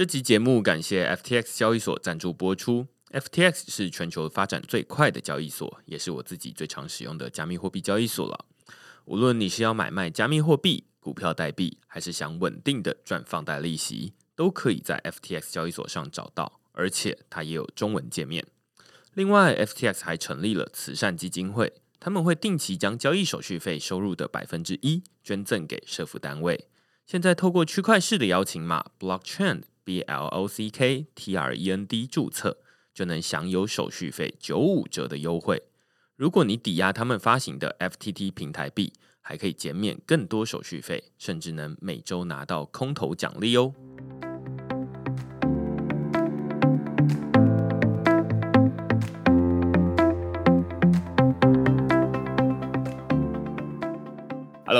[0.00, 2.86] 这集节目感谢 FTX 交易所赞助播出。
[3.10, 8.46] FTX 是全球发展最快的交易所，也是我自己最常使用的加密货币交易所了。
[9.04, 18.46] 无论你是要买卖加密货币、股票代币，还是想稳定的赚放贷利息，都可以在 FTX 交易所上找到，而且它也有中文界面。
[19.12, 26.68] 另外，FTX 还成立了慈善基金会，他们会定期将交易手续费收入的百分之一捐赠给社福单位。
[27.04, 29.64] 现在透过区块式的邀请码 Blockchain。
[29.84, 32.58] B L O C K T R E N D 注册
[32.92, 35.62] 就能享有手续费九五折的优惠。
[36.16, 43.74] 如果你抵押他们发行的 F T T 平台币，还可以减免更多手续费，甚至能每周拿到空头奖励哦。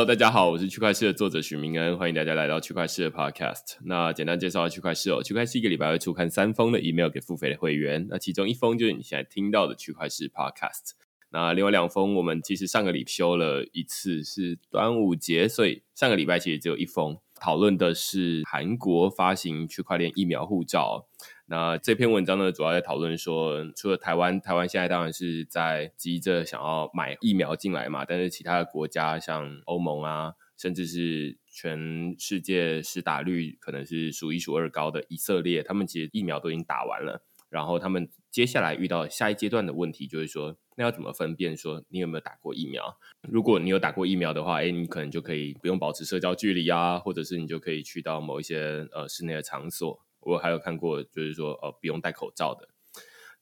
[0.06, 3.76] 大家好，我是区块市的作者许明恩，欢迎大家来到区块市的 Podcast。
[3.84, 10.92] 那简单介绍区块市哦，区块市一个礼拜会出刊三封的 email 给付费的会员，那其中一封就是你现在听到的区块市 Podcast。
[11.32, 21.08] 那另外两封我们其实上个礼休了一次，是端午节，所以上个礼拜其实只有一封，讨论的是韩国发行区块链疫苗护照。
[21.50, 42.96] 那这篇文章呢，主要在讨论说，除了台湾，台湾现在当然是在急着想要买疫苗进来嘛，但是其他的国家像欧盟啊，甚至是全世界施打率可能是数一数二高的以色列，他们其实疫苗都已经打完了，然后他们接下来遇到下一阶段的问题就是说，那要怎么分辨说你有没有打过疫苗？
[43.28, 49.98] 如果你有打过疫苗的话，哎，你可能就可以不用保持社交距离啊，或者是你就可以去到某一些呃室内的场所。
[50.20, 52.68] 我还有看过，就是说，呃，不用戴口罩的。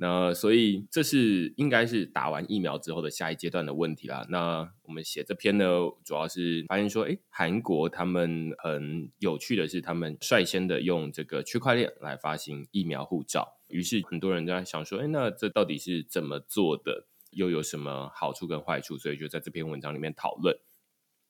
[0.01, 4.25] 那所以这是应该是打完疫苗之后的下一阶段的问题啦。
[4.29, 5.65] 那我们写这篇呢，
[6.05, 13.59] 主要是发现说，哎，韩国他们很有趣的是，他们率先的用这个区块链来发行疫苗护照。
[13.67, 17.09] 于是很多人都在想说，哎，那这到底是怎么做的？
[17.33, 18.97] 又有什么好处跟坏处？
[18.97, 20.57] 所以就在这篇文章里面讨论。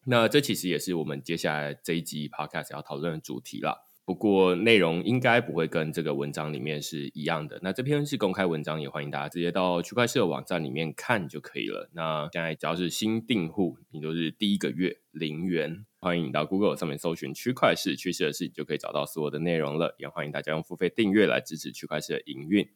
[0.04, 3.87] 那这其实也是我们接下来这一集 podcast 要讨论的主题了。
[4.08, 7.58] 不过内容应该不会跟这个文章里面是一样的。
[7.60, 11.90] 那这篇是公开文章，也欢迎大家直接到区块链网站里面看就可以了。
[11.92, 15.84] 那现在只要是新订户，你都是第一个月零元。
[16.00, 19.94] 欢迎你到 Google 上面搜寻区块市趋势的事，就可以找到所有的内容了。
[19.98, 22.66] 也欢迎大家用付费订阅来支持区块链的营运。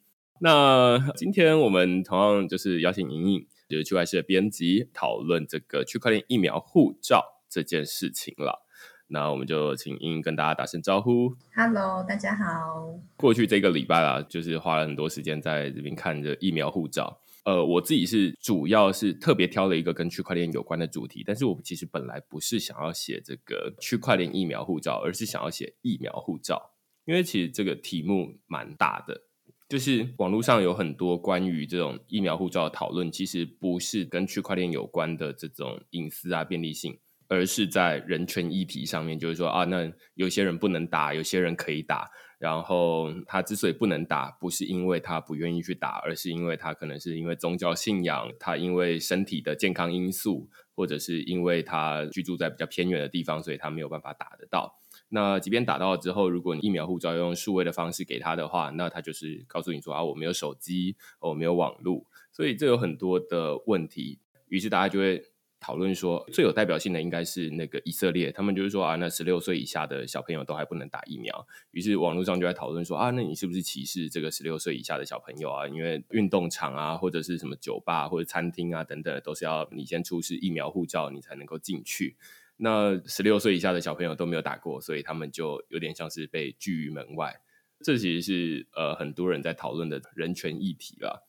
[0.41, 8.61] 那今天我们同样就是邀请莹莹，就是区块链的编辑，讨论这个区块链疫苗护照这件事情了。
[9.12, 11.36] 那我们就请英英跟大家打声招呼。
[11.54, 12.98] Hello，大家好。
[13.14, 17.20] 过去这个礼拜啊，就是花了很多时间在这边看着疫苗护照。
[17.44, 26.70] 呃，我自己是主要是特别挑了一个跟区块链有关的主题，但是我其实本来不是想要写这个区块链疫苗护照，而是想要写疫苗护照，
[27.04, 29.24] 因为其实这个题目蛮大的，
[29.68, 36.98] 就是网络上有很多关于这种疫苗护照的讨论，其实不是跟区块链有关的这种隐私啊、便利性。
[37.32, 42.10] 而是在人权议题上面，就是说啊，那有些人不能打，有些人可以打。
[42.38, 54.78] 然后他之所以不能打，不是因为他不愿意去打，而是因为他可能是因为宗教信仰，他因为身体的健康因素，或者是因为他居住在比较偏远的地方，所以他没有办法打得到。
[55.09, 64.19] 那即便打到了之后，如果你疫苗护照用数位的方式给他的话，那他就是告诉你说啊，我没有手机，我没有网络，所以这有很多的问题。
[64.48, 65.31] 于是大家就会。
[65.62, 71.46] 讨论说最有代表性的应该是那个以色列，他们就是说啊，那十六岁以下的小朋友都还不能打疫苗。
[71.70, 75.68] 于是网络上就在讨论说啊，那你是不是歧视这个十六岁以下的小朋友啊？
[75.68, 82.16] 因为运动场啊，或者是什么酒吧或者餐厅啊等等，都是要你先出示疫苗护照，你才能够进去。
[82.56, 87.40] 那十六岁以下的小朋友都没有打过，所以他们就有点像是被拒于门外。
[87.80, 91.26] 这其实是呃很多人在讨论的人权议题了。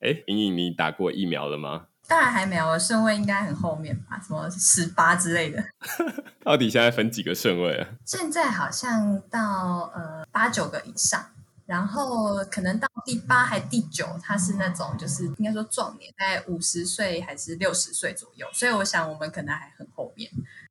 [0.00, 1.88] 哎，莹莹，你打过疫苗了吗？
[2.10, 5.64] 当然还没有，顺位应该很后面吧，什么十八之类的。
[6.42, 7.86] 到底现在分几个顺位啊？
[8.04, 11.24] 现在好像到呃八九个以上，
[11.66, 20.28] 然后可能到第八还第九，他是那种就是应该说壮年，在五十岁还是六十岁左右，所以我想我们可能还很后面。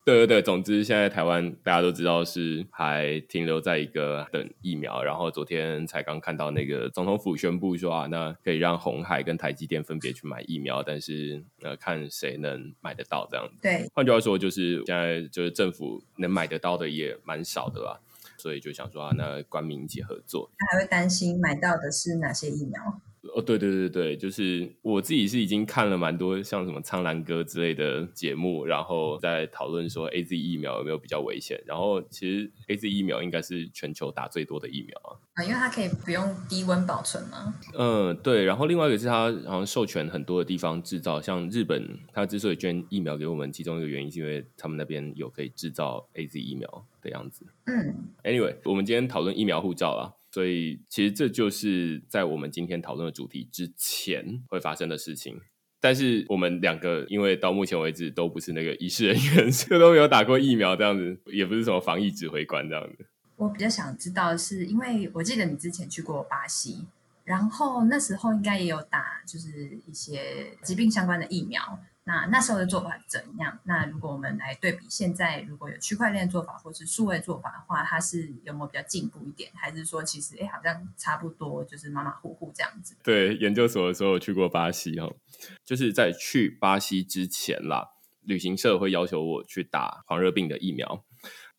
[0.09, 13.61] 对对对，总之现在台湾大家都知道是还停留在一个等疫苗，然后昨天才刚看到那个总统府宣布说啊，那可以让红海跟台积电分别去买疫苗，但是呃看谁能买得到这样子。
[13.61, 17.99] 对，换句话说就是现在就是政府能买得到的也蛮少的啦，
[18.37, 20.49] 所以就想说啊，那官民一起合作。
[20.57, 22.99] 他还会担心买到的是哪些疫苗？
[23.35, 31.61] 哦，对对对对，就是我自己是已经看了蛮多像什么苍兰哥之类的节目，然后在讨论说 A Z 疫苗有没有比较危险。
[31.65, 37.53] 然后其实 A Z 疫苗应该是全球打最多的疫苗啊，啊，因为它可以不用低温保存吗。
[37.77, 38.45] 嗯，对。
[38.45, 47.45] 然后另外一个是它好像授权很多的地方制造，像日本，它之所以捐疫苗给我们，其中一个原因是因为他们那边有可以制造 A Z 疫苗的样子。
[47.65, 55.39] 嗯，Anyway，我们今天讨论疫苗护照啊，所以其实这就是在我们今天讨论的主题之前会发生的事情。
[55.81, 63.05] 但是我们两个因为到目前为止都不是那个医师人员， 所以都没有打过疫苗，这样子也不是什么防疫指挥官这样子。
[63.37, 66.85] 我比较想知道是，因为我记得你之前去过巴西，
[67.23, 71.79] 然后那时候应该也有打就是一些疾病相关的疫苗。
[72.09, 73.59] 那那时候的做法怎样？
[73.65, 79.51] 那如果我们来对比现在，如果有区块链做法或是数位做法的话，它是有没有比较进步一点？
[79.53, 82.95] 还是说其实哎好像差不多，就是马马虎虎这样子？
[83.03, 85.15] 对，研究所的时候去过巴西哦，
[85.63, 87.89] 就是在去巴西之前啦，
[88.23, 91.05] 旅行社会要求我去打黄热病的疫苗。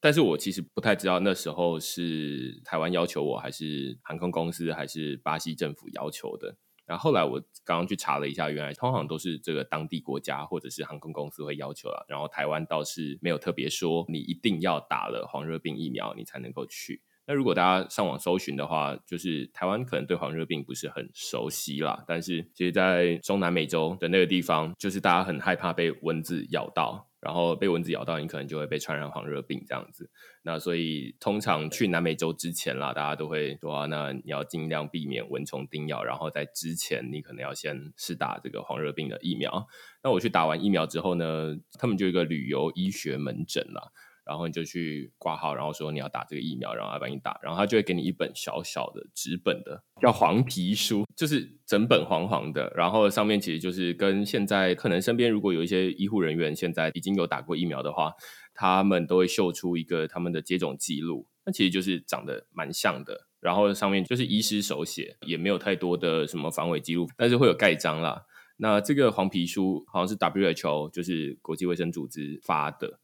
[0.00, 6.56] 但是我其实不太知道那时候是台湾要求我，还是航空公司，还是巴西政府要求的。
[6.90, 12.04] 然后后来我刚刚去查了一下，原来通常都是这个当地国家或者是航空公司会要求了。
[12.08, 17.00] 然后台湾倒是没有特别说你一定要打了黄热病疫苗你才能够去。
[17.30, 30.10] 那如果大家上网搜寻的话，就是台湾可能对黄热病不是很熟悉啦，但是其实，在中南美洲的那个地方，就是大家很害怕被蚊子咬到，然后被蚊子咬到，你可能就会被传染黄热病这样子。
[30.42, 39.68] 那所以通常去南美洲之前啦，大家都会说、啊，那你要尽量避免蚊虫叮咬，然后在之前你可能要先试打这个黄热病的疫苗。
[40.02, 43.92] 那我去打完疫苗之后呢，他们就有一个旅游医学门诊啦。
[44.30, 58.12] 然后你就去挂号，然后说你要打这个疫苗，然后他帮你打，然后他就会给你一本小小的纸本的叫黄皮书，就是整本黄黄的，然后上面其实就是跟现在可能身边如果有一些医护人员现在已经有打过疫苗的话，
[58.54, 68.26] 他们都会秀出一个他们的接种记录，那其实就是长得蛮像的，然后上面就是医师手写，也没有太多的什么防伪记录，但是会有盖章啦。
[68.58, 73.00] 那这个黄皮书好像是 WHO，就是国际卫生组织发的。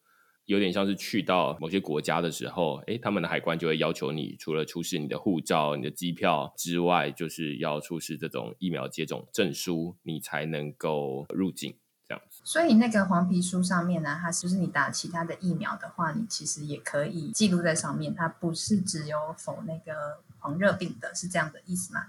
[0.47, 11.77] 有点像是去到某些国家的时候，诶，他们的海关就会要求你，除了出示你的护照、你的机票之外，就是要出示这种疫苗接种证书，你才能够入境。
[12.09, 22.03] 这样子，所以那个黄皮书上面呢，它是不是你打其他的疫苗的话，你其实也可以记录在上面，它不是只有否那个黄热病的，是这样的意思吗？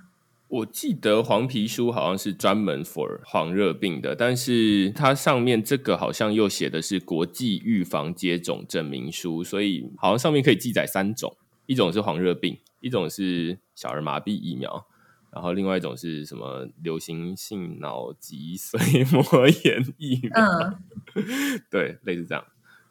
[0.50, 11.36] 我记得黄皮书好像是专门 for 黄热病的，但是它上面这个好像又写的是国际预防接种证明书，所以好像上面可以记载三种，
[11.66, 14.88] 一种是黄热病，一种是小儿麻痹疫苗，
[15.34, 20.76] 然后另外一种是什么流行性脑脊髓膜炎疫苗，嗯，
[21.70, 22.46] 对，类似这样。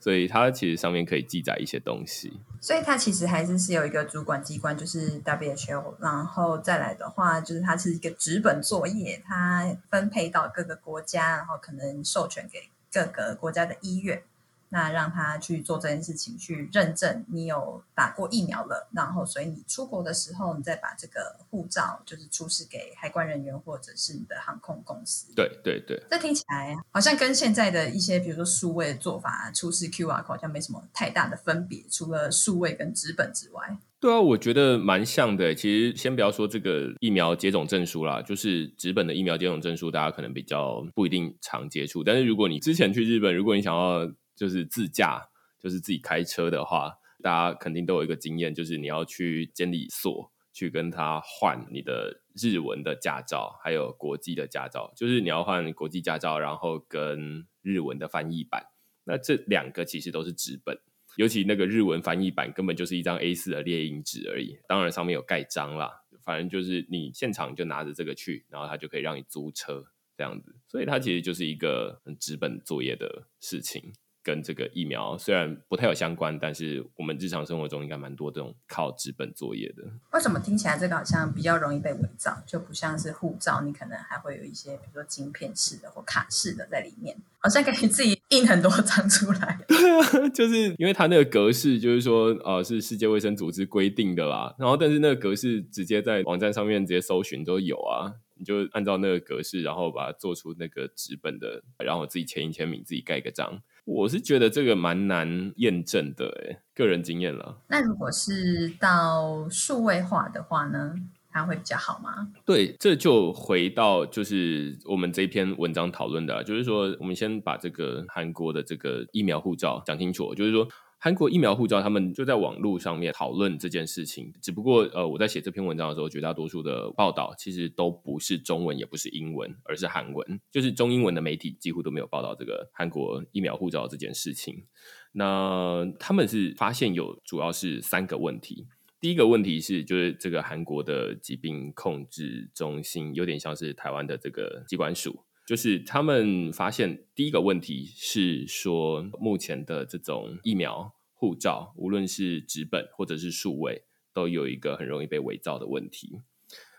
[0.07, 14.23] 所以它其实上面可以记载一些东西，所以它其实还是是有一个主管机关，就是 WHO，然后再来的话，就是它是一个纸本作业，它分配到各个国家，然后可能授权给各个国家的医院，
[14.71, 25.33] 那让他去做这件事情，去认证你有打过疫苗了，然后所以你出国的时候，你再把这个护照就是出示给海关人员或者是你的航空公司。
[25.35, 33.79] 对对对，这听起来好像跟现在的一些，比如说数位的做法，出示 QR code 好像没什么太大的分别，除了数位跟纸本之外。
[33.99, 35.55] 对啊，我觉得蛮像的。
[35.55, 42.05] 其实先不要说这个疫苗接种证书啦，就是纸本的疫苗接种证书，大家可能比较不一定常接触。
[42.05, 44.07] 但是如果你之前去日本，如果你想要
[44.37, 58.67] 就是自驾，就是自己开车的话，大家肯定都有一个经验，就是你要去监理所去跟他换你的日文的驾照，还有国际的驾照，就是你要换国际驾照，然后跟日文的翻译版。
[59.05, 60.79] 那这两个其实都是纸本。
[61.17, 66.03] 尤其那个日文翻译版根本就是一张 A 四的列印纸而已，当然上面有盖章啦。
[66.23, 73.95] 反正就是你现场就拿着这个去，然后他就可以让你租车这样子，所以它其实就是一个很纸本作业的事情。
[74.27, 79.85] 跟这个疫苗虽然不太有相关，但是我们日常生活中应该蛮多这种靠纸本作业的。
[80.15, 89.61] 为什么听起来这个好像比较容易被伪造，就不像是护照，你可能还会有一些比如说晶片式的或卡式的在里面，好像可以自己印很多张出来。
[89.69, 98.15] 对啊，就是因为它那个格式，就是说呃是世界卫生组织规定的啦，然后但是那个格式直接在网站上面直接搜寻都有啊。
[98.39, 103.63] 你就按照那个格式，然后把它做出那个纸本的，然后自己签一签名，自己盖个章。
[103.87, 107.63] 我是觉得这个蛮难验证的，诶，个人经验了。
[107.69, 110.95] 那如果是到数位化的话呢？
[111.31, 112.29] 它会比较好吗？
[112.47, 120.67] 对，这就回到就是我们这篇文章讨论的，就是说，我们先把这个韩国的这个疫苗护照讲清楚，就是说。
[120.99, 124.33] 韩国疫苗护照，他们就在网络上面讨论这件事情。
[124.41, 130.41] 只不过，呃，我在写这篇文章的时候，绝大多数的报道其实都不是中文，也不是英文，而是韩文。
[130.51, 134.65] 就是中英文的媒体几乎都没有报道这个韩国疫苗护照这件事情。
[135.13, 138.67] 那他们是发现有主要是三个问题。
[138.99, 145.26] 第一个问题是，就是这个韩国的疾病控制中心有点像是台湾的这个机关署。
[145.47, 156.21] 就是他们发现第一个问题是说，目前的这种疫苗护照，无论是纸本或者是数位，都有一个很容易被伪造的问题。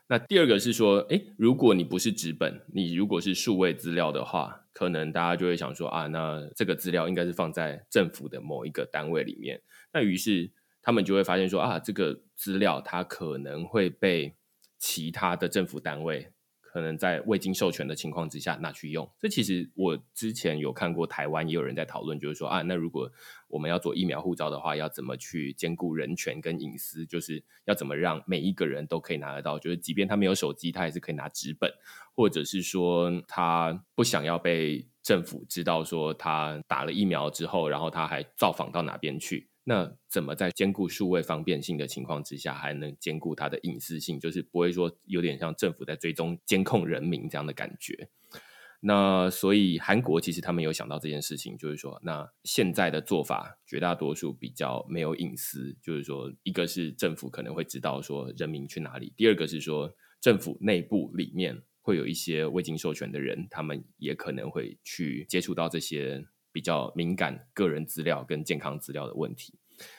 [0.10, 9.62] 那第二个是说，诶，如果你不是纸本，你如果是数位资料的话，可能大家就会想说啊，那这个资料应该是放在政府的某一个单位里面。
[9.94, 14.36] 那于是他们就会发现说啊，这个资料它可能会被
[14.78, 16.32] 其他的政府单位。
[16.78, 23.12] 可能在未经授权的情况之下拿去用，这其实我之前有看过，台湾也有人在讨论，就是说啊，那如果
[23.48, 27.04] 我们要做疫苗护照的话，要怎么去兼顾人权跟隐私？
[27.04, 29.58] 就是要怎么让每一个人都可以拿得到？
[29.58, 31.68] 就是即便他没有手机，他也是可以拿纸本，
[32.14, 39.50] 或者是说他不想要被政府知道说他打了疫苗之后，然后他还造访到哪边去？
[39.70, 44.18] 那怎么在兼顾数位方便性的情况之下，还能兼顾它的隐私性？
[44.18, 48.08] 就是不会说有点像政府在追踪监控人民这样的感觉。
[48.80, 66.26] 那所以韩国其实他们有想到这件事情，就是说，那现在的做法绝大多数比较没有隐私，就是说，一个是政府可能会知道说人民去哪里，第二个是说政府内部里面会有一些未经授权的人，他们也可能会去接触到这些。
[66.50, 69.57] 比较敏感个人资料跟健康资料的问题。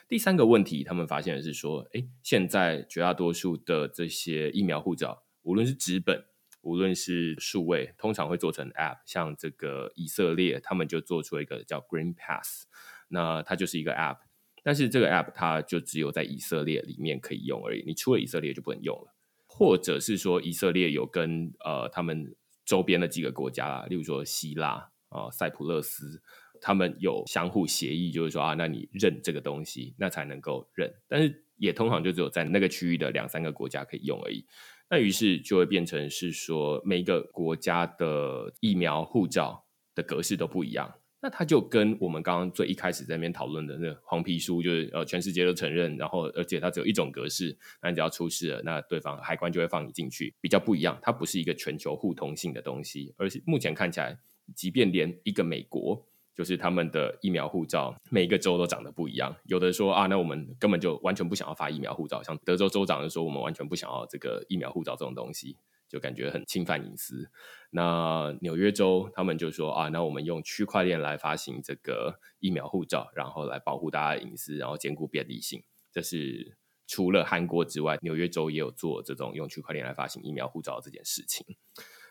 [0.08, 6.24] 第三个问题，他们发现的是说，哎，现在绝大多数的这些疫苗护照，无论是纸本，
[6.62, 8.98] 无论是数位，通常会做成 App。
[9.06, 12.66] 像这个以色列，他们就做出一个叫 Green Pass，
[13.08, 14.18] 那它就是一个 App，
[14.62, 19.14] 但是这个 App 它就只有在以色列里面可以用而已，你出了以色列就不能用了。
[19.46, 26.22] 或者是说，以色列有跟呃他们周边的几个国家，例如说希腊啊、塞浦路斯。
[26.60, 30.92] 他们有相互协议，就是说啊，那你认这个东西，那才能够认。
[31.08, 34.44] 但是也通常就只有在那个区域的两三个国家可以用而已。
[34.90, 40.92] 那于是就会变成是说，每一个国家的疫苗护照的格式都不一样。
[41.20, 50.96] 那它就跟我们刚刚最一开始在那边讨论的那黄皮书，就是呃全世界都承认，然后而且它只有一种格式，那你只要出事了，那对方海关就会放你进去，比较不一样。
[51.02, 54.16] 它不是一个全球互通性的东西，而是目前看起来，
[54.54, 56.06] 即便连一个美国。
[56.38, 59.34] 就是他们的疫苗护照，每一个州都长得不一样。
[59.46, 62.22] 有的说啊，那我们根本就完全不想要发疫苗护照。
[62.22, 65.56] 像德州州长就说，我们完全不想要这个疫苗护照这种东西，
[65.88, 67.28] 就感觉很侵犯隐私。
[67.70, 75.60] 那纽约州他们就说啊，那我们用区块链来发行这个疫苗护照，然后来保护大家的隐私，然后兼顾便利性。
[75.90, 81.44] 这是除了韩国之外，纽约州也有做这种用区块链来发行疫苗护照这件事情。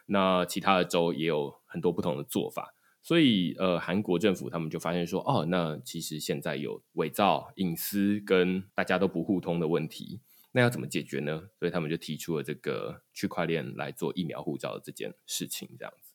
[0.08, 2.74] 那其他的州也有很多不同的做法。
[3.08, 10.20] 所以，呃，韩国政府他们就发现说，哦，那其实现在有伪造、隐私跟大家都不互通的问题，
[10.52, 11.48] 那要怎么解决呢？
[11.58, 16.07] 所以他们就提出了这个区块链来做疫苗护照的这件事情，这样子。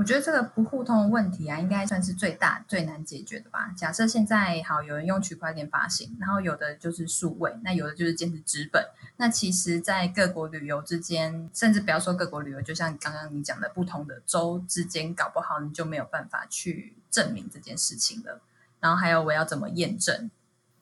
[0.00, 3.70] 我觉得这个不互通的问题啊，应该算是最大最难解决的吧。
[3.76, 8.82] 假设现在好有人用区块链发行，然后有的就是数位，那有的就是坚持纸本。
[9.18, 18.40] 那其实，在各国旅游之间，甚至不要说各国旅游，就像刚刚你讲的，不同的州之间，搞不好你就没有办法去证明这件事情了。
[18.80, 20.30] 然后还有我要怎么验证？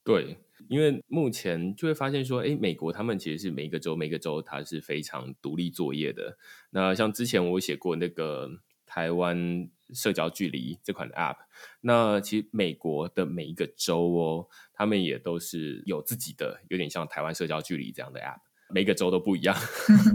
[0.04, 6.38] 对，因为目前就会发现说，哎，美国他们其实是每个州每个州它是非常独立作业的。
[6.70, 8.60] 那像之前我写过那个。
[8.88, 11.37] 台湾社交距离这款 App，
[11.83, 18.40] 那其实美国的每一个州哦，他们也都是有自己的，有点像台湾社交距离这样的 App，
[18.71, 19.54] 每个州都不一样。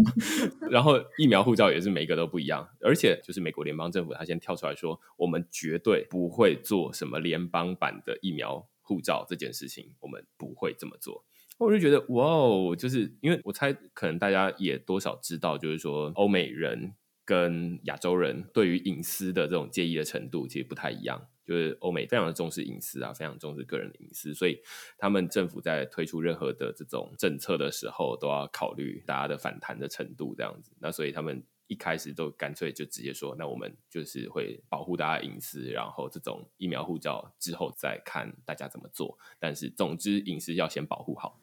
[0.69, 11.23] 然后疫苗护照也是每一个都不一样，而且就是美国联邦政府他先跳出来说，我们绝对不会做什么联邦版的疫苗护照这件事情，我们不会这么做。
[11.59, 16.93] 我就觉得哇哦，就是因为我猜可能大家也多少知道，就是说欧美人。
[17.25, 24.59] 跟亚洲人对于隐私的这种介意的程度其实不太一样，就是欧美非常的重视隐私啊，非常重视个人隐私，所以
[24.97, 30.71] 他们政府在推出任何的这种政策的时候，都要考虑大家的反弹的程度这样子。
[30.79, 39.17] 那所以他们一开始都干脆就直接说，那我们就是会保护大家隐私，然后这种疫苗护照之后再看大家怎么做。
[39.39, 41.39] 但是总之隐私要先保护好。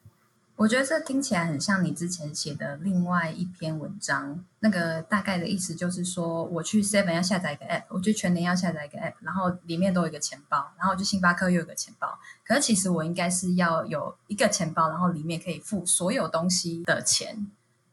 [0.61, 12.07] 我觉得这听起来很像你之前写的另外一篇文章，那个大概的意思就是说，我去 Seven 要下载一个 App，我去全年要下载一个 App，然后里面都有一个钱包，然后我去星巴克又有个钱包。
[12.45, 17.47] 可是其实我应该是要有一个钱包，然后里面可以付所有东西的钱。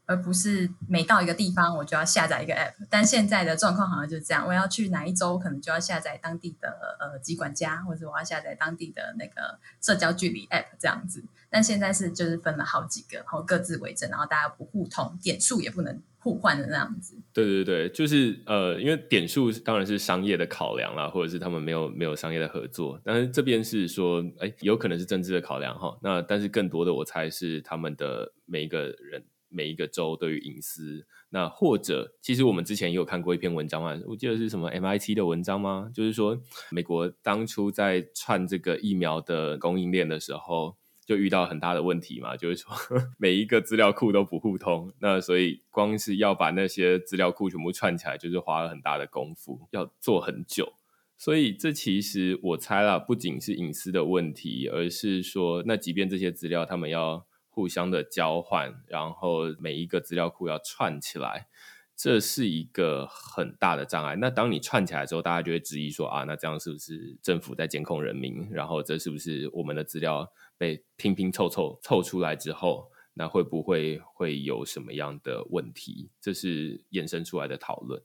[0.08, 11.22] 而不是每到一个地方我就要下载一个 app，但现在的状况好像就是这样，我要去哪一周可能就要下载当地的呃机管家，或者我要下载当地的那个社交距离 app 这样子。
[11.50, 17.14] 但现在是就是分了好几个，然后各自为政，然后大家不互通，点数也不能互换的那样子。
[17.34, 25.98] 对对对，就是呃，因为点数当然是商业的考量啦，或者是他们没有没有商业的合作，但是这边是说，哎，有可能是政治的考量哈。
[26.02, 29.22] 那但是更多的我猜是他们的每一个人。
[29.50, 35.90] 每一个州对于隐私，那或者其实我们之前也有看过一篇文章嘛，我记得是什么 MIT 的文章吗？
[35.94, 36.38] 就是说
[36.70, 40.76] 美国当初在串这个疫苗的供应链的时候，
[41.06, 42.70] 就遇到很大的问题嘛，就是说
[43.18, 50.74] 每一个资料库都不互通，那所以光是要把那些资料库全部串起来，就是花了很大的功夫，要做很久。
[51.16, 57.26] 所以这其实我猜啦，不仅是隐私的问题，而是说，那即便这些资料他们要。
[57.58, 61.48] 互相的交换，然后每一个资料库要串起来，
[61.96, 64.14] 这是一个很大的障碍。
[64.14, 68.48] 那当你串起来之后，大家就会质疑说啊，那这样是不是政府在监控人民？
[68.52, 76.12] 然后这是不是我们的资料被拼拼凑凑凑出来之后，那会不会会有什么样的问题？
[76.20, 78.00] 这是衍生出来的讨论。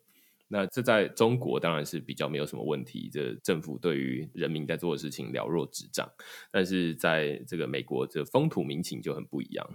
[0.53, 6.07] 那这在中国当然是比较没有什么问题，这政府对于人民在做的事情了若指掌。
[6.51, 9.67] 但是在这个美国，这风土民情就很不一样。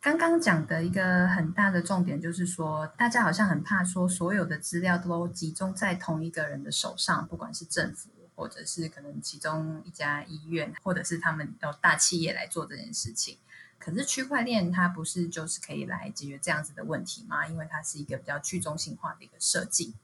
[0.00, 13.38] 刚刚讲的一个很大的重点就是说，大家好像很怕说所有的资料都集中在同一个人的手上，不管是政府，或者是可能其中一家医院，或者是他们有大企业来做这件事情。
[13.80, 17.48] 可是区块链它不是就是可以来解决这样子的问题吗？
[17.48, 19.94] 因为它是一个比较去中心化的一个设计。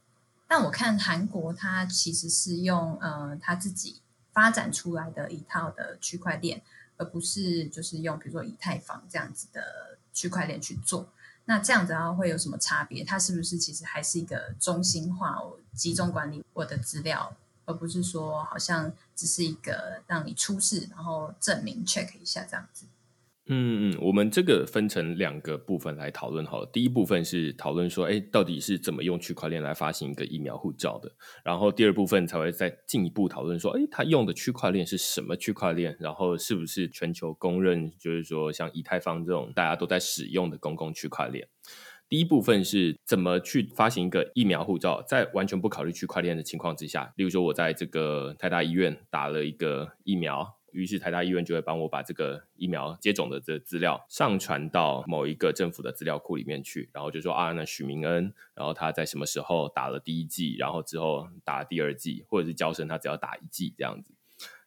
[0.53, 4.03] 但我看韩国，它其实是用呃它自己
[4.33, 6.61] 发展出来的一套的区块链，
[6.97, 11.09] 而不是就是用比如说以太坊这样子的区块链去做。
[11.45, 13.05] 那这样子的话会有什么差别？
[13.05, 15.41] 它是不是其实还是一个中心化、
[15.73, 17.33] 集中管理我的资料，
[17.65, 22.87] 而不是说好像只是一个让你出示，然后证明 check 一下这样子？
[23.47, 26.71] 嗯嗯，我们这个分成两个部分来讨论好了。
[26.73, 31.11] 第一部分是讨论说，哎，到底是怎么用区块链来发行一个疫苗护照的？
[31.45, 35.97] 然后第二部分才会再进一步讨论说，哎，他用的区块链是什么区块链？
[35.99, 41.49] 然后是不是全球公认，就是说像以太坊这种大家都在使用的公共区块链？
[42.09, 50.60] 第一部分是怎么去发行一个疫苗护照，在完全不考虑区块链的情况之下，例如说我在这个台大医院打了一个疫苗。
[50.73, 64.15] 于是台大医院就会帮我把这个疫苗接种的这资料上传到某一个政府的资料库里面去，然后就说啊，那许明恩，然后他在什么时候打了第一剂，然后之后打第二剂，或者是交生他只要打一剂这样子。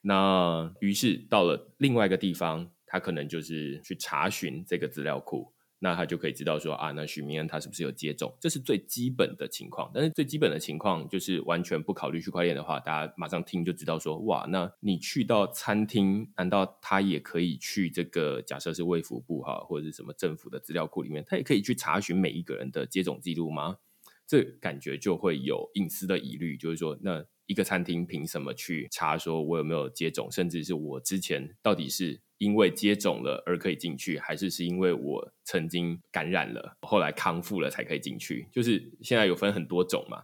[0.01, 5.51] 那于是到了另外一个地方，他可能就是去查询这个资料库。
[5.83, 8.33] 那他就可以知道说啊，那许明恩他是不是有接种？
[8.39, 9.91] 这是最基本的情况。
[9.93, 23.79] 但是最基本的情况就是完全不考虑区块链的话，大家马上听就知道说，哇，那你去到餐厅，难道他也可以去这个假设是卫福部哈，或者是什么政府的资料库里面，他也可以去查询每一个人的接种记录吗？
[24.25, 27.25] 这感觉就会有隐私的疑虑，就是说那。
[27.45, 38.47] 一个餐厅凭什么去查说我有没有接种，甚至是我之前到底是因为接种了而可以进去，还是是因为我曾经感染了，后来康复了才可以进去？
[38.51, 40.23] 就是现在有分很多种嘛，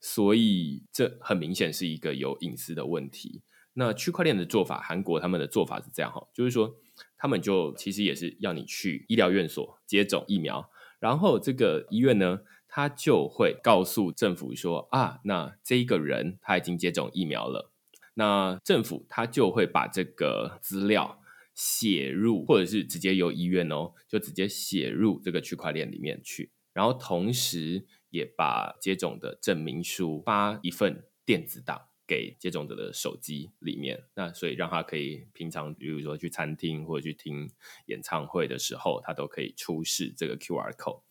[0.00, 3.42] 所以这很明显是一个有隐私的问题。
[3.74, 6.76] 那区块链的做法，韩国他们的做法是这样哈，就是说
[7.18, 12.40] 他们就其实也是要你去医疗院所接种疫苗，然后这个医院呢。
[12.76, 17.70] 他就会告诉政府说啊，那这一个人他已经接种疫苗了，
[18.14, 21.22] 那政府他就会把这个资料
[21.54, 37.48] 写入，或者是直接由医院哦，就直接写入这个区块链里面去，然后同时也把接种的证明书发一份电子档给接种者的手机里面，那所以让他可以平常比如说去餐厅或者去听
[37.86, 41.03] 演唱会的时候，他都可以出示这个 QR code。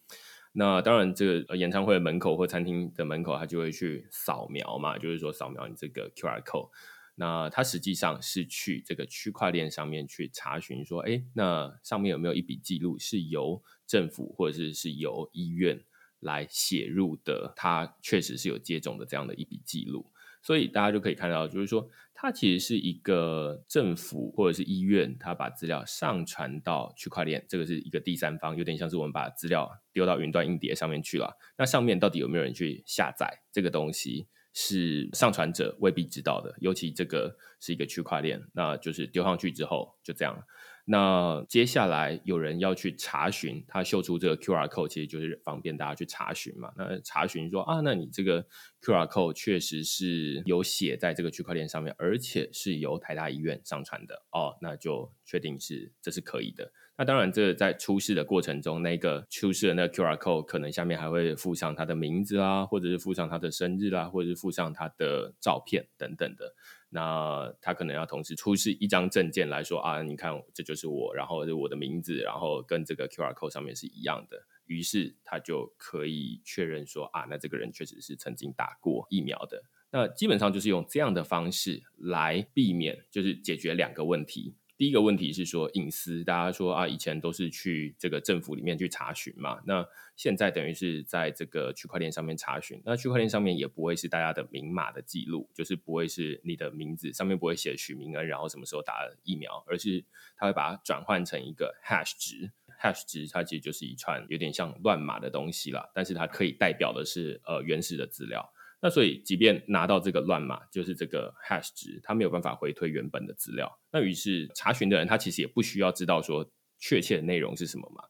[0.56, 6.70] 那当然，这个演唱会的门口或餐厅的门口，他就会去扫描嘛，就是说扫描你这个 QR code。
[7.16, 15.84] 那他实际上是去这个区块链上面去查询，说，哎，那上面有没有一笔记录是由政府或者是是由医院
[16.20, 17.54] 来写入的？
[17.56, 20.12] 他确实是有接种的这样的一笔记录。
[20.42, 21.90] 所以大家就可以看到，就是说，
[22.24, 31.38] 它其实是一个政府或者是医院，它把资料上传到区块链，这个是一个第三方，有点像是我们把资料丢到云端硬碟上面去了。
[31.58, 36.56] 那上面到底有没有人去下载这个东西，是上传者未必知道的。
[36.62, 40.42] 尤其这个是一个区块链，那就是丢上去之后就这样。
[40.86, 46.74] 那接下来有人要去查询，他秀出这个 QR code，其实就是方便大家去查询嘛。
[46.76, 48.46] 那查询说啊，那你这个
[48.82, 56.72] QR code 确实是有写在这个区块链上面，而且是由台大医院上传的哦，那就确定是这是可以的。
[56.96, 66.54] 那当然，这在出示的过程中，那个出示的那个 QR code 可能下面还会附上他的名字啊，或者是附上他的生日啦，或者是附上他的照片等等的。
[66.94, 79.64] 那他可能要同时出示一张证件来说啊，你看这就是我，然后是我的名字，然后跟这个 QR code 上面是一样的，于是他就可以确认说啊，那这个人确实是曾经打过疫苗的。
[79.90, 84.56] 那基本上就是用这样的方式来避免，就是解决两个问题。
[84.84, 100.04] 第一个问题是说隐私，大家说啊，以前都是去这个政府里面去查询嘛，那现在等于是在这个区块链上面查询，那区块链上面也不会是大家的明码的记录，就是不会是你的名字上面不会写许明恩，然后什么时候打疫苗，而是
[100.36, 108.52] 它会把它转换成一个 hash 值，hash 值它其实就是一串有点像乱码的东西啦，但是它可以代表的是呃原始的资料。
[108.86, 113.80] 那所以，即便拿到这个乱码，就是这个 hash 值，它没有办法回推原本的资料。
[113.90, 118.04] 那于是查询的人，他其实也不需要知道说确切的内容是什么嘛，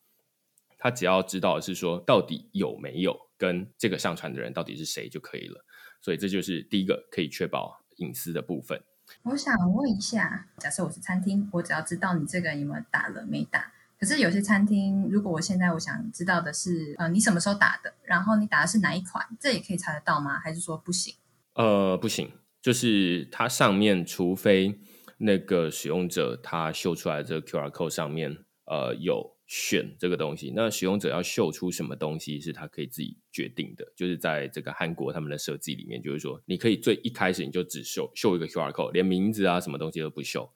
[0.79, 5.63] 他只要知道是说到底有没有跟这个上传的人到底是谁就可以了。
[6.01, 8.81] 所以这就是第一个可以确保隐私的部分。
[9.21, 13.72] 我想问一下，假设我是餐厅，我只要知道你这个有没有打了没打。
[14.03, 20.37] 可是有些餐厅，如果我现在我想知道的是，呃，你什么时候打的，然后你打的是哪一款，这也可以查得到吗？
[20.37, 21.15] 还是说不行？
[21.53, 22.29] 呃，不行，
[22.61, 24.77] 就是它上面，除非
[25.19, 33.87] 那个使用者他秀出来这个 QR code 上面，呃，有选这个东西，那使用者要秀出什么东西是他可以自己决定的。
[33.95, 40.51] 就是在这个韩国他们的设计里面，就是说你可以最一开始你就只秀秀一个 QR code，连名字啊什么东西都不秀。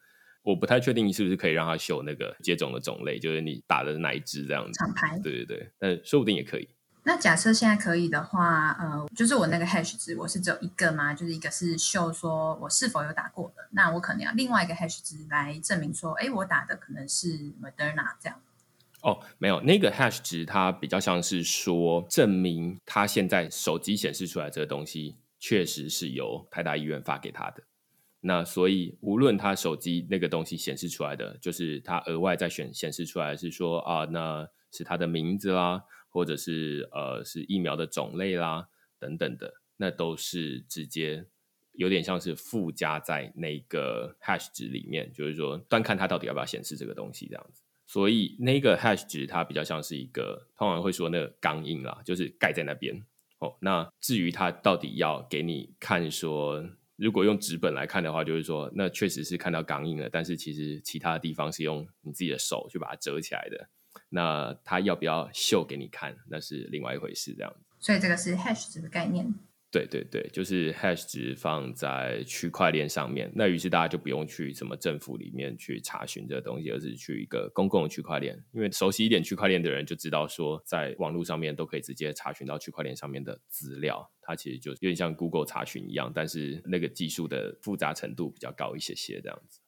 [0.48, 4.72] 我不太确定你是不是可以让他秀那个接种的种类，就是你打的哪一支这样子。
[4.80, 5.20] 厂牌。
[5.20, 6.70] 对对对，但说不定也可以。
[7.04, 11.14] 那假设现在可以的话，呃，就是我那个 hash 值，我是只有一个吗？
[11.14, 17.28] 就是一个是秀说我是否有打过的，那我可能要另外一个 hash 值来证明说，哎，我打的可能是
[17.62, 18.42] Moderna 这样。
[19.02, 27.64] 哦，没有，那个 hash 值它比较像是说证明他现在手机显示出来这个东西确实是由台大医院发给他的。
[28.28, 38.68] 那所以，无论他手机那个东西显示出来的，就是他额外再选显示出来是说啊，那是他的名字啦，或者是呃是疫苗的种类啦
[39.00, 41.26] 等等的，那都是直接
[41.72, 47.64] 有点像是附加在那个 hash 值里面，就是说端看他到底要不要显示这个东西这样子。
[47.86, 53.06] 所以那个 hash 值它比较像是一个，通常会说那个钢印啦，就是盖在那边
[53.40, 53.56] 哦。
[53.62, 56.66] 那至于他到底要给你看说。
[56.98, 63.70] 如果用纸本来看的话，就是说，那确实是看到钢印了，但是其实其他的地方是用你自己的手去把它折起来的。
[64.10, 67.60] 那他要不要秀给你看，那是另外一回事，这样子。
[67.80, 69.34] 所以这个是 hash 值的概念。
[69.70, 78.42] 对对对，就是 hash 值放在区块链上面，那于是大家就不用去什么政府里面去查询这个东西，而是去一个公共的区块链。
[78.54, 84.10] 因为熟悉一点区块链的人就知道，说在网络上面都可以直接查询到区块链上面的资料。
[84.22, 89.60] 它其实就有点像 Google 查询一样，但是那个技术的复杂程度比较高一些些这样子。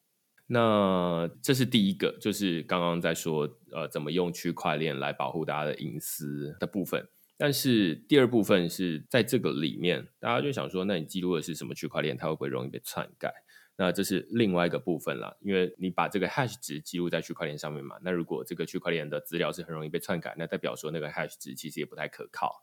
[0.46, 7.06] 那这是第一个，就是刚刚在说呃怎么用区块链来保护大家的隐私的部分。
[7.40, 12.14] 但是第二部分是在这个里面，大家就想说，那你记录的是什么区块链？
[12.14, 13.32] 它会不会容易被篡改？
[13.78, 22.62] 那这是另外一个部分了，因为你把这个 hash 值记录在区块链上面嘛，那如果这个区块链的资料是很容易被篡改，那代表说那个 hash 值其实也不太可靠。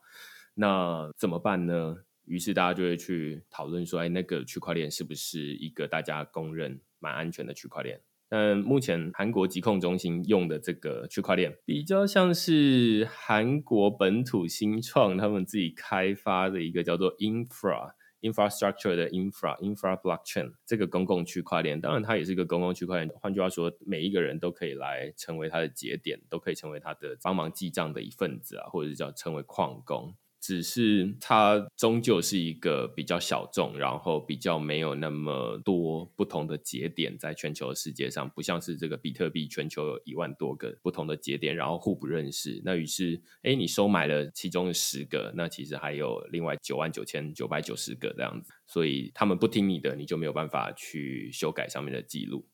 [0.54, 1.96] 那怎么办呢？
[2.24, 8.00] 于是大家就会去讨论说，哎，那个区块链是不是一个大家公认蛮安全的区块链？
[8.28, 21.80] 但目前韩国疾控中心用的这个区块链，比较像是韩国本土新创他们自己开发的一个叫做 Infra Infrastructure 的 Infra Infra Blockchain 这个公共区块链。
[21.80, 23.16] 当然，它也是一个公共区块链。
[23.20, 30.14] 换句话说，每一个人都可以来成为它的节点，都可以成为它的帮忙记账的一份子啊，或者是叫称为矿工。
[30.48, 42.62] 只是它终究是一个比较小众，然后比较没有那么多不同的节点在全球世界上，不像是这个比特币全球有一万多个不同的节点，然后互不认识。
[42.64, 52.46] 那于是，哎，你收买了其中十个，那其实还有另外九万九千九百九十个这样子，所以他们不听你的，你就没有办法去修改上面的记录。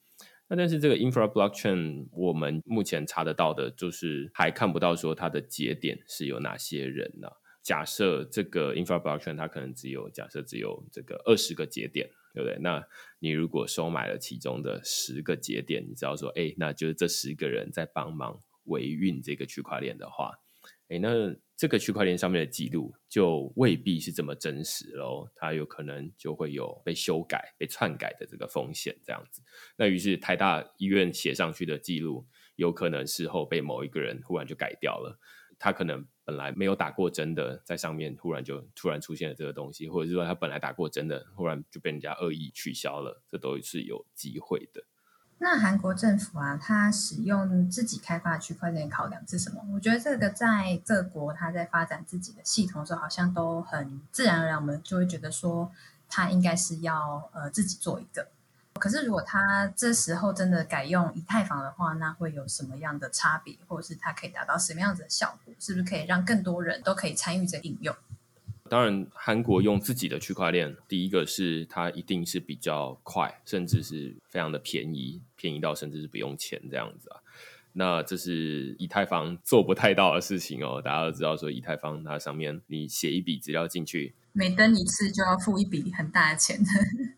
[0.49, 7.29] 那但是这个 infra blockchain 我们目前查得到的，就是还看不到说它的节点是有哪些人呢？
[7.65, 12.59] 假设这个 infra blockchain 它可能只有假设只有这个二十个节点，对不对？
[12.61, 12.87] 那
[13.19, 20.35] 你如果收买了其中的十个节点，你知道说，哎，那就是这十个人在帮忙维运这个区块链的话，
[20.89, 29.41] 哎，那这个区块链上面的记录就未必是这么真实喽，它有可能就会有被修改、被篡改的这个风险，这样子。
[29.79, 35.19] 那于是台大医院写上去的记录，有可能事后被某一个人忽然就改掉了，
[35.59, 36.07] 他可能。
[36.25, 44.85] 本来没有打过针的，在上面突然就突然出现了这个东西，或者是说他本来打过针的，忽然就被人家恶意取消了，这都是有机会的。
[45.39, 49.61] 那韩国政府啊，它使用自己开发的区块链考量是什么？
[49.75, 55.71] 我觉得这个在各国，它在发展自己的系统的时候，好像都很自然而然，我们就会觉得说，
[56.09, 58.29] 它应该是要呃自己做一个。
[58.85, 65.55] 可是，如果他这时候真的改用以太坊的话，那会有什么样的差别，或者是它可以达到什么样子的效果？
[65.59, 67.97] 是不是可以让更多人都可以参与这应用？
[68.69, 77.21] 当然，韩国用自己的区块链，第一个是它一定是比较快，甚至是非常的便宜，便宜到甚至是不用钱这样子啊。
[77.73, 80.83] 那这是以太坊做不太到的事情哦。
[80.85, 84.15] 大家都知道，说以太坊它上面你写一笔资料进去。
[84.33, 86.61] 每登一次就要付一笔很大的钱。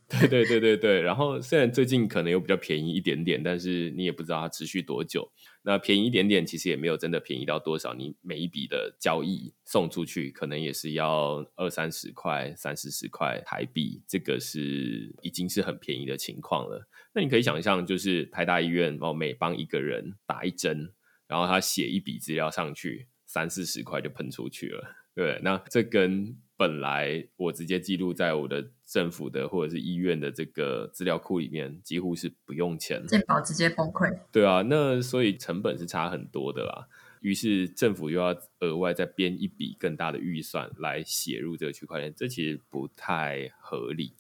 [0.21, 1.01] 对对对对对。
[1.01, 5.31] 然后虽然最近可能有比较便宜一点点，但是你也不知道它持续多久。
[5.63, 7.93] 那便宜一点点，其实也没有真的便宜到多少。
[7.93, 16.89] 你每一笔的交易送出去，可能也是要二三十块、三四十块台币，这个是已经是很便宜的情况了。
[17.13, 20.93] 那你可以想象，就是台大医院哦，每帮一个人打一针，
[21.27, 24.95] 然后他写一笔资料上去，三四十块就喷出去了。
[25.17, 34.17] 对，那这跟本来我直接记录在我的政府的或者是医院的这个资料库里面，几乎是不用钱，健保直接崩溃。
[34.31, 36.89] 对啊，那所以成本是差很多的啦。
[37.21, 44.15] 于是政府又要额外再编一笔更大的预算来写入这个区块链，这其实不太合理。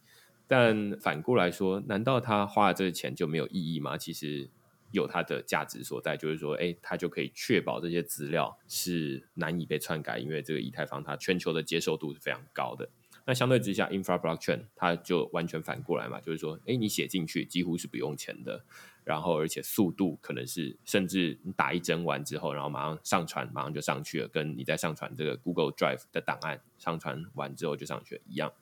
[0.49, 3.97] 但反过来说，难道他花了这个钱就没有意义吗？
[3.97, 4.51] 其实。
[4.93, 12.89] 有它的价值所在，就是说，哎，它就可以确保这些资料是难以被篡改，因为这个以太坊它全球的接受度是非常高的。
[13.27, 18.65] 那相对之下，infra blockchain 它就完全反过来嘛，就是说，哎，你写进去几乎是不用钱的，
[19.05, 28.53] 然后而且速度可能是甚至你打一针完之后，然后马上上传，马上就上去了，跟你在上传这个 Google Drive 的档案上传完之后就上去了一样。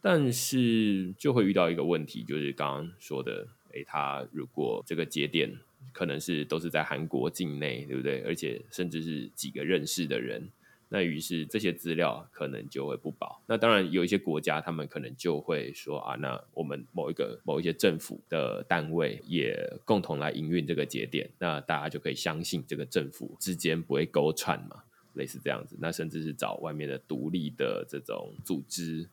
[0.00, 3.48] 但是就会遇到一个问题，就是刚刚说的。
[3.72, 5.56] 诶，他如果这个节点
[5.92, 8.20] 可能是都是在韩国境内，对不对？
[8.22, 10.50] 而且甚至是几个认识的人，
[10.90, 13.42] 那于是这些资料可能就会不保。
[13.46, 24.82] 那当然有一些国家，他们可能就会说啊，那我们某一个某一些政府的单位也共同来营运这个节点，那大家就可以相信这个政府之间不会勾串嘛，
[25.14, 25.76] 类似这样子。
[25.80, 29.08] 那甚至是找外面的独立的这种组织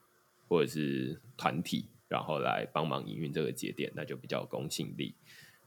[0.50, 1.86] 或者是团体。
[2.10, 5.14] 然后来帮忙营运这个节点，那就比较公信力。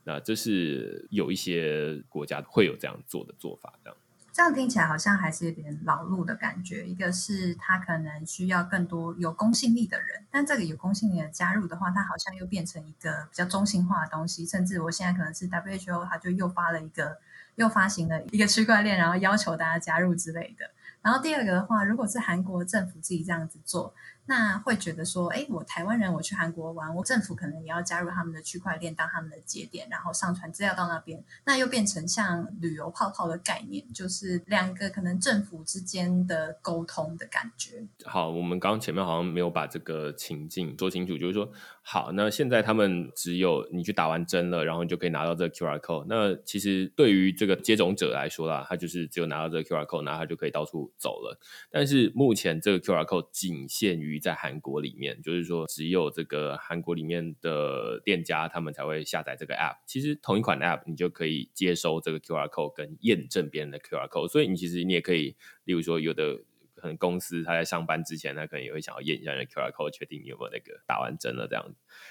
[0.04, 3.98] 那这是有一些国家会有这样做的做法，这样。
[4.32, 6.86] 这样听起来好像还是有点老路的感觉。
[6.86, 14.46] 一个是他可能需要更多有公信力的人，但这个有公信力的加入的话，他好像又变成一个比较中心化的东西。
[14.46, 17.18] 甚至我现在可能是 WHO，他就又发了一个，
[17.56, 20.70] 又发行了一个区块链，然后要求大家加入之类的。
[21.02, 23.94] 然后第二个的话，如果是韩国政府自己这样子做。
[24.26, 37.84] 那会觉得说，哎，我台湾人，我去韩国玩，我政府可能也要加入他们的区块链当他们的节点，然后上传资料到那边，那又变成像旅游泡泡的概念，就是两个可能政府之间的沟通的感觉。
[38.04, 41.50] 好，我们刚刚前面好像没有把这个情境说清楚，就是说，
[41.92, 46.06] 好，那现在他们只有你去打完针了，然后你就可以拿到这个 QR code。
[46.08, 51.36] 那其实对于这个接种者来说啦，他就是只有拿到这个 QR code，然后他就可以到处走了。
[51.68, 59.78] 但是目前这个 QR code 仅限于在韩国里面，就是说只有这个韩国里面的店家，他们才会下载这个 app。
[59.84, 64.28] 其实同一款 app，你就可以接收这个 QR code 跟验证别人的 QR code。
[64.28, 66.38] 所以你其实你也可以，例如说有的
[66.80, 71.64] 可能公司他在上班之前，他可能也会想要验一下你的 QR code，确定你有没有那个打完针了这样。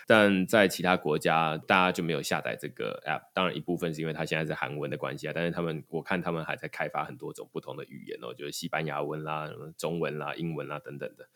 [0.07, 3.31] 但在其他国家，大家就没有下载这个 app。
[3.33, 5.33] 当然，一部分是因为它现在是韩文的关系啊。
[5.33, 11.27] 但是他们，我看他们还在开发很多种不同的语言哦，就是西班牙文啦、中文啦、英文啦等等的。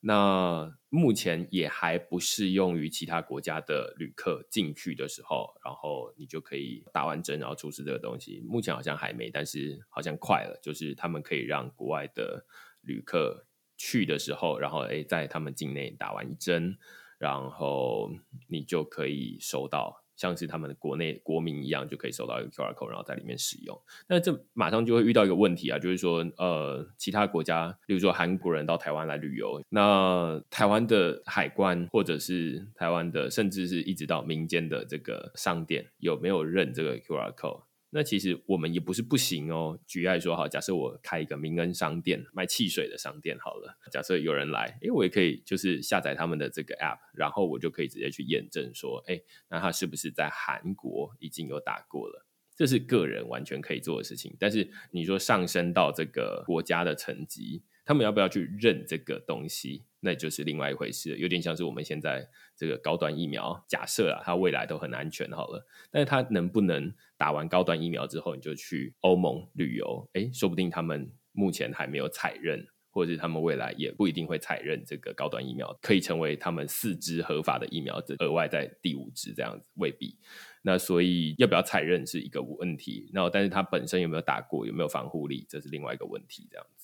[0.00, 8.44] 那目前也还不适用于其他国家的旅客进去的时候，然后你就可以打完针，然后出示这个东西。
[8.46, 10.58] 目前好像还没，但是好像快了。
[10.60, 12.44] 就是他们可以让国外的
[12.82, 16.76] 旅客去的时候，然后诶，在他们境内打完一针。
[17.18, 18.10] 然后
[18.48, 23.80] 你就可以收到，像是他们国内国民一样，就可以收到一个 QR code，然后在里面使用。
[24.08, 37.62] 那这马上就会遇到一个问题啊，就是说，呃，其他国家，比如说韩国人到台湾来旅游，那台湾的海关或者是台湾的，甚至是一直到民间的这个商店，有没有认这个 QR code？
[37.94, 39.78] 那其实我们也不是不行哦。
[39.86, 52.26] 举例说，好，假设我开一个民恩商店，卖汽水的商店，好了，假设有人来，诶，我也可以就是下载他们的这个 app，然后我就可以直接去验证说，诶，那他是不是在韩国已经有打过了？
[52.56, 54.34] 这是个人完全可以做的事情。
[54.40, 57.62] 但是你说上升到这个国家的层级。
[57.84, 61.16] 他们要不要去认这个东西，那就是另外一回事。
[61.16, 70.10] 有点像是我们现在这个高端疫苗，假设啊，它未来都很安全好了，但是它能不能打完高端疫苗之后，你就去欧盟旅游？
[70.14, 80.18] 哎，说不定他们目前还没有采认，或者是他们未来也不一定会采认这个高端疫苗，可以成为他们四支合法的疫苗，这额外在第五支这样子，未必。
[80.64, 86.81] 那所以要不要采认是一个问题，然后但是它本身有没有打过，有没有防护力，这是另外一个问题，这样子。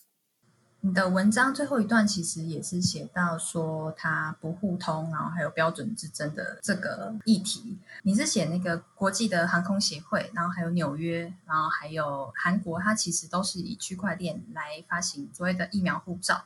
[0.80, 7.76] 你的文章最后一段其实也是写到说它不互通，然后还有标准之争的这个议题。
[8.04, 16.44] 你是写那个国际的航空协会，然后还有纽约，然后还有韩国，它其实都是以区块链来发行所谓的疫苗护照，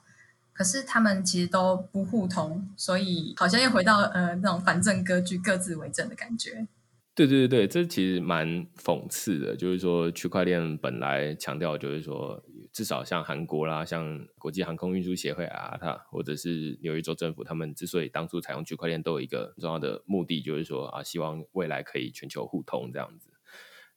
[0.54, 6.66] 可是他们其实都不互通，所以好像又回到呃那种反正割据、各自为政的感觉。
[7.14, 12.42] 对对对对，这其实蛮讽刺的，就是说区块链本来强调就是说。
[12.72, 23.30] 至少像韩国啦，像国际航空运输协会啊，它或者是纽约州政府，他们之所以当初采用区块链，都有一个重要的目的，就是说啊，希望未来可以全球互通这样子。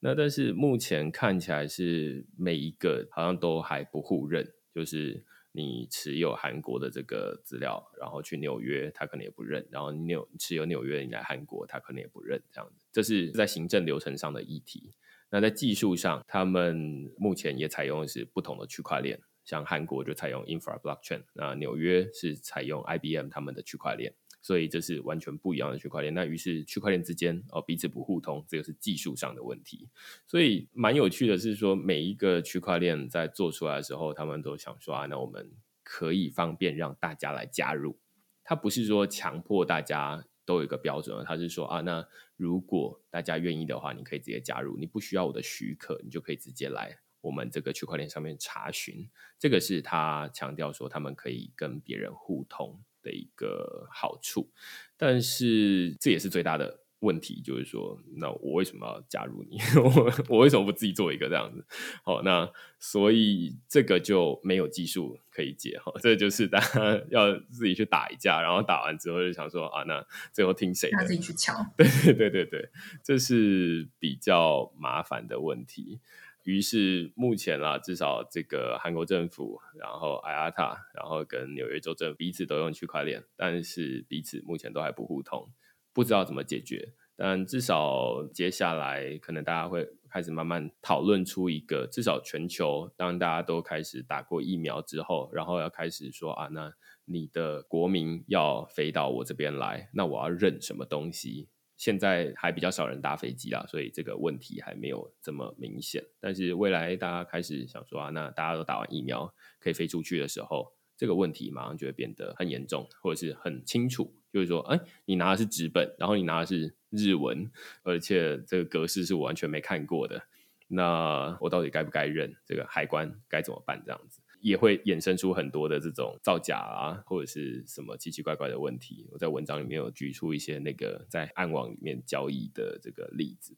[0.01, 12.43] 那但是目前看起来是每一个好像都还不互认，就是你持有韩国的这个资料，然后去纽约，他可能也不认；然后纽持有纽约你来韩国，他可能也不认。
[12.51, 14.93] 这样子，这是在行政流程上的议题。
[15.35, 26.13] 那在技术上，他们目前也采用的是不同的区块链，像韩国就采用 Infra Blockchain，那纽约是采用 IBM 他们的区块链，所以这是完全不一样的区块链。
[26.13, 29.89] 那于是区块链之间哦彼此不互通，这个是技术上的问题。
[30.25, 35.51] 所以蛮有趣的是说，每一个区块链在做出来的时候，他们都想说啊，那我们
[35.83, 37.99] 可以方便让大家来加入，
[38.41, 40.23] 它不是说强迫大家。
[40.47, 49.09] 都有一个标准，他是说啊，那如果大家愿意的话，你可以直接加入，你不需要我的许可，你就可以直接来我们这个区块链上面查询。
[49.39, 54.51] 这个是他强调说他们可以跟别人互通的一个好处，
[54.95, 56.84] 但是这也是最大的。
[57.05, 59.57] 问题就是说，那我为什么要加入你？
[59.79, 61.63] 我我为什么不自己做一个这样子？
[62.03, 70.89] 好，那所以这个就没有技术可以解哈， 这就是大家要自己去打一架，然后打完之后就想说啊，那最后听谁？
[70.91, 71.53] 他自己去敲。
[71.77, 72.69] 对对对对对，
[73.03, 75.99] 这是比较麻烦的问题。
[76.43, 85.49] 于是目前啊，至少这个韩国政府，然后 IATA，然后跟纽约州政府彼此都用区块链，但是彼此目前都还不互通。
[85.95, 96.73] 不知道怎么解决，但至少接下来可能大家会开始慢慢讨论出一个，至少全球当大家都开始打过疫苗之后，然后要开始说啊，那
[97.05, 101.47] 你的国民要飞到我这边来，那我要认什么东西？
[101.77, 106.03] 现在还比较少人搭飞机啦，所以这个问题还没有这么明显。
[106.19, 110.73] 但是未来大家开始想说啊，那大家都打完疫苗可以飞出去的时候。
[110.97, 117.49] 这个问题马上就会变得很严重，或者是很清楚，就是说，哎，你拿的是纸本，然后你拿的是日文，
[117.83, 120.23] 而且这个格式是我完全没看过的，
[120.67, 122.35] 那我到底该不该认？
[122.45, 123.81] 这个海关该怎么办？
[123.85, 129.07] 这样子也会衍生出很多的这种造假啊，或者是什么奇奇怪怪的问题。
[129.13, 133.55] 我在文章里面有举出一些那个在暗网里面交易的这个例子。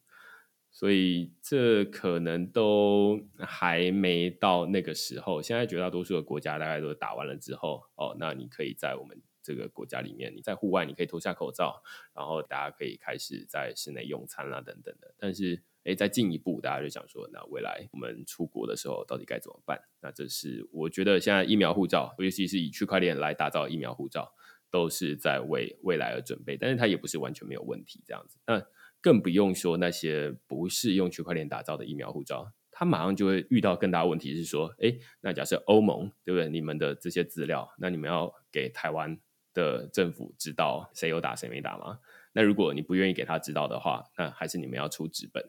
[0.69, 5.41] 所以这可能都还没到那个时候。
[5.41, 11.81] 现在绝大多数的国家大概都打完了之后，哦，那你可以在我们这个国家里面，你在户外你可以脱下口罩，
[12.13, 15.15] 然后大家可以开始在室内用餐啦等等的。
[15.17, 19.79] 但是，哎，再进一步，大家就想说，那未来我们出国的时候到底该怎么办？
[20.01, 24.33] 那这是我觉得现在疫苗护照，尤其是以区块链来打造疫苗护照，
[24.69, 26.57] 都是在为未来而准备。
[26.57, 28.37] 但是它也不是完全没有问题这样子。
[28.45, 28.61] 那
[28.99, 36.49] 更不用说那些不是用区块链打造的疫苗护照，它马上就会遇到更大问题，是说，哎，那假设欧盟对不对？
[36.49, 39.17] 你们的这些资料，那你们要给台湾
[39.57, 41.99] 的政府知道谁有打谁没打吗？
[42.33, 45.43] 那如果你不愿意给他知道的话，那还是你们要出纸本。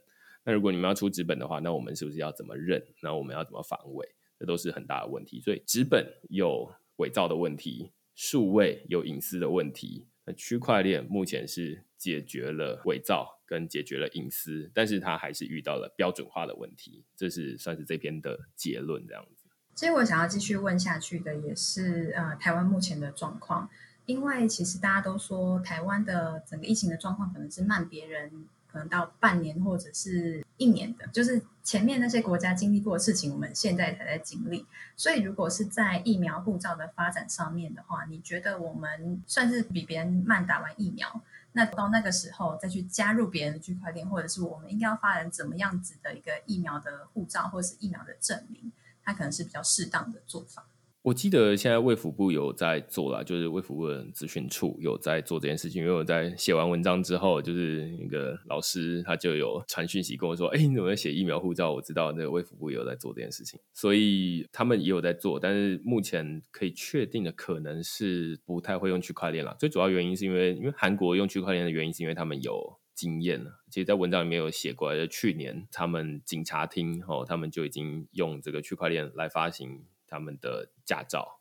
[0.45, 2.83] 那如果你们要出纸本的话，那我们是不是要怎么认？
[3.03, 4.09] 那我们要怎么防伪？
[4.39, 5.43] 这都是很大的问题。
[5.43, 10.09] 所以纸本有伪造的问题，数位有隐私的问题。
[10.25, 17.05] 那区块链目前是解决了伪造跟解决了隐私，但是它还是遇到了标准化的问题。
[17.15, 19.49] 这是算是这篇的结论这样子。
[19.75, 23.71] 其实我想要继续问下去的也是呃台湾目前的状况，
[24.09, 28.49] 因为其实大家都说台湾的整个疫情的状况可能是慢别人。
[28.71, 34.67] 可能到半年或者是一年的，就是前面那些国家经历过的事情，我们现在才在经历。
[34.95, 41.23] 所以，如果是在疫苗护照的发展上面的话，你觉得我们算是比别人慢打完疫苗？
[41.53, 48.71] 那到那个时候再去加入别人的区块链，或者是我们应该要发展怎么样子的一个疫苗的护照，或者是疫苗的证明，
[49.03, 50.67] 它可能是比较适当的做法。
[51.03, 55.83] 我记得现在卫福部有在做了，就是卫福部的咨询处有在做这件事情。
[55.83, 65.39] 因为我在写完文章之后，就是那个老师他就有传讯息跟我说：“哎，你怎么写疫苗护照？”我知道那个卫福部有在做这件事情，所以他们也有在做。
[65.41, 69.57] 但是目前可以确定的可能是不太会用区块链了。
[69.59, 73.63] 最主要原因是因为，因为韩国用区块链的原因是因为他们有经验了。
[73.71, 79.85] 其实，在文章里面有写过，就去年他们警察厅哦，他们就已经用这个区块链来发行。
[80.11, 81.41] 他们的驾照，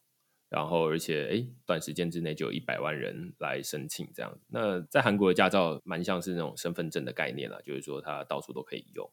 [0.50, 4.38] 然后而且哎，短时间之内就有一百万人来申请这样。
[4.50, 9.10] 那在韩国的驾照蛮像是那种身份证的概念了，就是说它到处都可以用。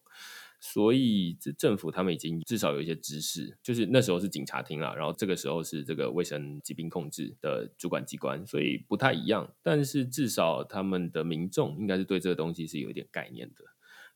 [0.59, 9.53] 所以这政府他们已经至少有一些知识，就是那时候是警察厅了，然后这个时候是这个卫生疾病控制的主管机关，所以不太一样。
[9.61, 13.63] 但是至少他们的民众应该是对这个东西是有一点概念的。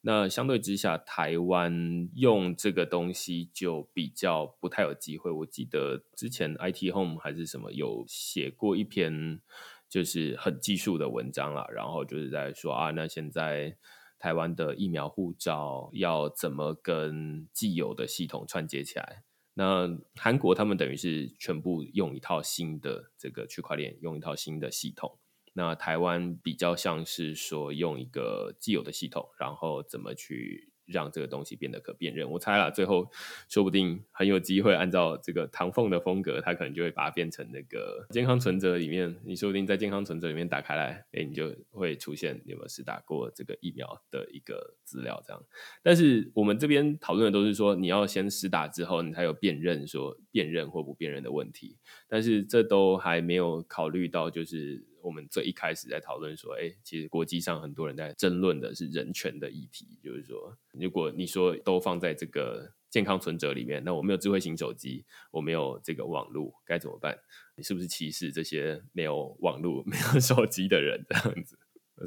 [0.01, 5.29] 那相对之下，台湾用这个东西就比较不太有机会。
[5.29, 9.41] 我记得之前 IT Home 还是什么有写过一篇，
[9.89, 13.75] 就是很技术的文章啦，然后就是在说啊，那现在
[14.17, 19.23] 台湾的疫苗护照要怎么跟既有的系统串接起来？
[19.55, 25.17] 那韩国他们等于是全部用一套新的这个区块链，用一套新的系统。
[25.53, 32.27] 那台湾比较像是说用一个既有的系统，然后怎么去让这个东西变得可辨认？
[32.31, 33.07] 我猜了，最后
[33.47, 39.15] 说不定很有机会按照这个唐凤的风格，他可能就会把它变成那个健康存折里面。
[39.23, 45.43] 你说不定在健康存折里面打开来，哎，你就会出现有没有是打过这个疫苗的一个资料这样。
[45.83, 51.77] 但是我们这边讨论的都是说，你要先实打之后，你才有辨认说辨认或不辨认的问题。
[52.07, 54.88] 但是这都还没有考虑到，就是。
[55.01, 67.17] 我们最一开始在讨论说，哎，其实国际上很多人在争论的是人权的议题，就是说，如果你说都放在这个健康存折里面，那我没有智慧型手机，我没有这个网络，该怎么办？
[67.55, 71.57] 你是不是歧视这些没有网络、 没有手机的人这样子？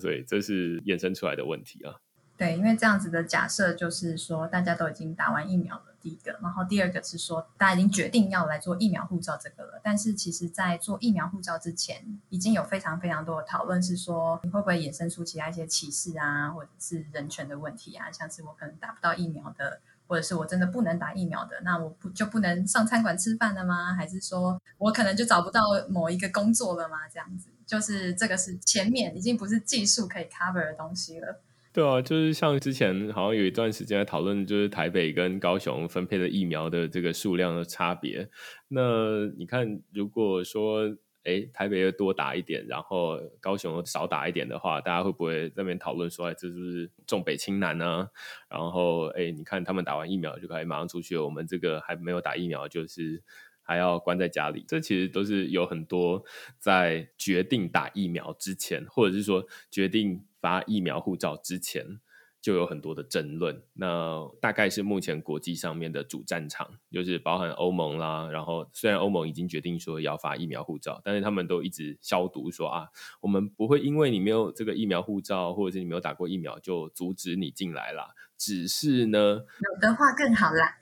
[0.01, 2.01] 所以这是衍生出来的问题啊。
[2.43, 5.95] 对，因为这样子的假设就是说，大家都已经打完疫苗了。
[6.01, 9.81] 第一个，然后第二个是说，大家已经决定要来做疫苗护照这个了。
[9.81, 18.11] 但是其实，在做疫苗护照之前，已经有非常非常多的讨论，是说你会不会衍生出其他一些歧视啊，或者是人权的问题啊？
[18.11, 19.79] 像是我可能打不到疫苗的，
[20.09, 23.95] 或者是我真的不能打疫苗的，那我不就不能上餐馆吃饭了吗？
[23.95, 27.09] 还是说我可能就找不到某一个工作了吗？
[27.09, 31.41] 这样子，就是这个是前面已经不是技术可以 cover 的东西了。
[31.75, 38.29] 对啊，就是像之前好像有一段时间在讨论，就是台北跟高雄分配的疫苗的这个数量的差别。
[38.69, 40.95] 那你看，如果说
[41.25, 48.07] 哎台北要多打一点，然后高雄少打一点的话，大家会不会那边讨论说，哎，这是不是重北轻南呢？
[48.51, 53.23] 然后哎，你看他们打完疫苗就可以马上出去，我们这个还没有打疫苗，就是
[53.63, 54.63] 还要关在家里。
[54.69, 56.23] 这其实都是有很多
[56.59, 60.23] 在决定打疫苗之前，或者是说决定。
[60.43, 62.01] 发疫苗护照之前
[62.43, 68.29] 就有很多的争论，那大概是目前国际上面的主战场，就是包含欧盟啦。
[68.29, 72.89] 然后虽然欧盟已经决定说要发疫苗护照，但是他们都一直消毒说啊，
[73.21, 78.09] 我们不会因为你没有这个疫苗护照，或者是你没有打过疫苗，就阻止你进来啦。
[78.37, 80.77] 只是呢，有的话更好啦。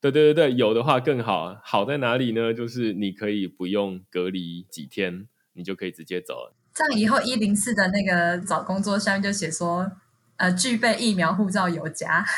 [0.00, 1.60] 对对对对，有的话更好。
[1.62, 2.54] 好在哪里呢？
[2.54, 6.56] 就是你可以不用隔离几天，你就可以直接走了。
[6.80, 9.92] 这样以后一零四的那个找工作下面就写说，
[10.36, 12.24] 呃具备疫苗护照有加。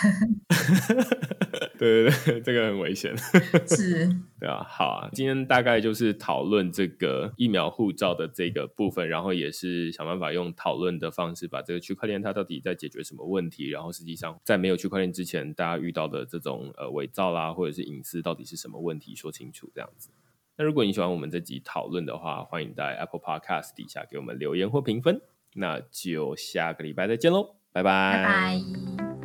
[1.79, 3.17] 对对对，这个很危险。
[3.67, 4.09] 是，
[4.41, 20.11] 对啊，好啊，今天大概就是讨论这个疫苗护照的这个部分，然后也是想办法用讨论的方式把这个区块链它到底在解决什么问题，然后实际上在没有区块链之前，大家遇到的这种呃伪造啦或者是隐私到底是什么问题，说清楚这样子。
[20.57, 25.21] 那如果你喜欢我们这集讨论的话，欢迎在 Apple Podcast 底下给我们留言或评分。
[25.55, 29.22] 那就下个礼拜再见喽，拜拜拜。